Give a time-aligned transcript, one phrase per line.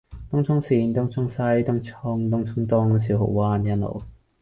[0.31, 4.01] 東涌綫：東涌西，東涌，東涌東，小蠔灣，欣澳，